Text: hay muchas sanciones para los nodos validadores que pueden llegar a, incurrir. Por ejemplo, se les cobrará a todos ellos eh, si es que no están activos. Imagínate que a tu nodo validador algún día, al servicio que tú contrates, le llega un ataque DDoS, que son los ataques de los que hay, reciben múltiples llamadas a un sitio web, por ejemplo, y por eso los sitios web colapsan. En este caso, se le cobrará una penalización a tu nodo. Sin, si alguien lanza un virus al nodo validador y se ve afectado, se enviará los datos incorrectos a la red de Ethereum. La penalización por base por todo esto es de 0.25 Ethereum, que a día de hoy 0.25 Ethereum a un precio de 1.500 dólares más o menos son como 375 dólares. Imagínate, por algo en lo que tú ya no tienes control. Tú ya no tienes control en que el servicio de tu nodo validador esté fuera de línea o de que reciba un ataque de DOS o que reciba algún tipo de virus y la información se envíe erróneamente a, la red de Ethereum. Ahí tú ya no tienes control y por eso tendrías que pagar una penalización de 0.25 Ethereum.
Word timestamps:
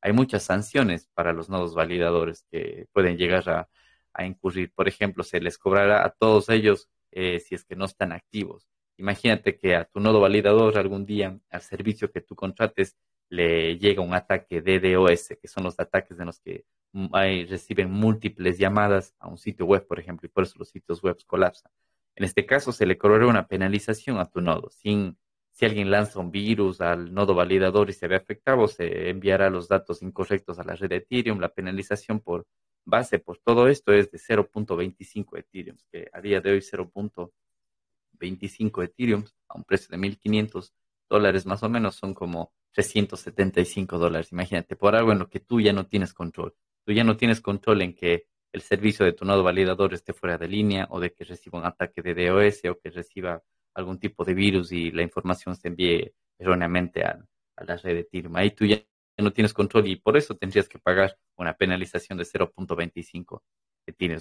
hay 0.00 0.12
muchas 0.12 0.42
sanciones 0.44 1.08
para 1.14 1.32
los 1.32 1.48
nodos 1.48 1.74
validadores 1.74 2.44
que 2.50 2.86
pueden 2.92 3.16
llegar 3.16 3.48
a, 3.48 3.68
incurrir. 4.24 4.72
Por 4.74 4.86
ejemplo, 4.86 5.24
se 5.24 5.40
les 5.40 5.56
cobrará 5.56 6.04
a 6.04 6.10
todos 6.10 6.50
ellos 6.50 6.90
eh, 7.10 7.40
si 7.40 7.54
es 7.54 7.64
que 7.64 7.74
no 7.74 7.86
están 7.86 8.12
activos. 8.12 8.68
Imagínate 8.98 9.56
que 9.56 9.74
a 9.76 9.86
tu 9.86 9.98
nodo 9.98 10.20
validador 10.20 10.76
algún 10.76 11.06
día, 11.06 11.38
al 11.48 11.62
servicio 11.62 12.12
que 12.12 12.20
tú 12.20 12.34
contrates, 12.34 12.98
le 13.30 13.78
llega 13.78 14.02
un 14.02 14.12
ataque 14.12 14.60
DDoS, 14.60 15.38
que 15.40 15.48
son 15.48 15.64
los 15.64 15.80
ataques 15.80 16.18
de 16.18 16.24
los 16.26 16.40
que 16.40 16.66
hay, 17.12 17.46
reciben 17.46 17.90
múltiples 17.90 18.58
llamadas 18.58 19.14
a 19.18 19.28
un 19.28 19.38
sitio 19.38 19.64
web, 19.64 19.86
por 19.86 19.98
ejemplo, 20.00 20.26
y 20.26 20.30
por 20.30 20.44
eso 20.44 20.56
los 20.58 20.68
sitios 20.68 21.02
web 21.02 21.16
colapsan. 21.26 21.72
En 22.16 22.24
este 22.24 22.44
caso, 22.44 22.72
se 22.72 22.84
le 22.84 22.98
cobrará 22.98 23.26
una 23.28 23.46
penalización 23.46 24.18
a 24.18 24.26
tu 24.26 24.40
nodo. 24.40 24.68
Sin, 24.70 25.16
si 25.60 25.66
alguien 25.66 25.90
lanza 25.90 26.20
un 26.20 26.30
virus 26.30 26.80
al 26.80 27.12
nodo 27.12 27.34
validador 27.34 27.90
y 27.90 27.92
se 27.92 28.08
ve 28.08 28.16
afectado, 28.16 28.66
se 28.66 29.10
enviará 29.10 29.50
los 29.50 29.68
datos 29.68 30.00
incorrectos 30.00 30.58
a 30.58 30.64
la 30.64 30.74
red 30.74 30.88
de 30.88 30.96
Ethereum. 30.96 31.38
La 31.38 31.52
penalización 31.52 32.20
por 32.20 32.46
base 32.86 33.18
por 33.18 33.36
todo 33.36 33.68
esto 33.68 33.92
es 33.92 34.10
de 34.10 34.16
0.25 34.16 35.38
Ethereum, 35.38 35.76
que 35.92 36.08
a 36.14 36.22
día 36.22 36.40
de 36.40 36.52
hoy 36.52 36.60
0.25 36.60 38.84
Ethereum 38.84 39.26
a 39.48 39.58
un 39.58 39.64
precio 39.64 39.88
de 39.90 39.98
1.500 39.98 40.72
dólares 41.10 41.44
más 41.44 41.62
o 41.62 41.68
menos 41.68 41.94
son 41.94 42.14
como 42.14 42.54
375 42.72 43.98
dólares. 43.98 44.32
Imagínate, 44.32 44.76
por 44.76 44.96
algo 44.96 45.12
en 45.12 45.18
lo 45.18 45.28
que 45.28 45.40
tú 45.40 45.60
ya 45.60 45.74
no 45.74 45.86
tienes 45.86 46.14
control. 46.14 46.54
Tú 46.86 46.92
ya 46.92 47.04
no 47.04 47.18
tienes 47.18 47.42
control 47.42 47.82
en 47.82 47.94
que 47.94 48.28
el 48.54 48.62
servicio 48.62 49.04
de 49.04 49.12
tu 49.12 49.26
nodo 49.26 49.42
validador 49.42 49.92
esté 49.92 50.14
fuera 50.14 50.38
de 50.38 50.48
línea 50.48 50.86
o 50.88 51.00
de 51.00 51.12
que 51.12 51.24
reciba 51.24 51.58
un 51.58 51.66
ataque 51.66 52.00
de 52.00 52.14
DOS 52.14 52.62
o 52.70 52.78
que 52.78 52.88
reciba 52.88 53.42
algún 53.74 53.98
tipo 53.98 54.24
de 54.24 54.34
virus 54.34 54.72
y 54.72 54.90
la 54.90 55.02
información 55.02 55.56
se 55.56 55.68
envíe 55.68 56.12
erróneamente 56.38 57.04
a, 57.04 57.24
la 57.56 57.76
red 57.76 57.94
de 57.94 58.00
Ethereum. 58.00 58.36
Ahí 58.36 58.52
tú 58.52 58.64
ya 58.64 58.82
no 59.18 59.32
tienes 59.32 59.52
control 59.52 59.86
y 59.86 59.96
por 59.96 60.16
eso 60.16 60.34
tendrías 60.34 60.66
que 60.68 60.78
pagar 60.78 61.18
una 61.36 61.54
penalización 61.54 62.16
de 62.16 62.24
0.25 62.24 63.42
Ethereum. 63.86 64.18